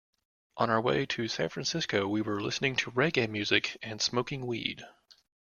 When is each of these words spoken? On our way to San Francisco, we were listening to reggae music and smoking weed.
On 0.57 0.71
our 0.71 0.81
way 0.81 1.05
to 1.05 1.27
San 1.27 1.49
Francisco, 1.49 2.07
we 2.07 2.23
were 2.23 2.41
listening 2.41 2.75
to 2.77 2.89
reggae 2.89 3.29
music 3.29 3.77
and 3.83 4.01
smoking 4.01 4.47
weed. 4.47 4.83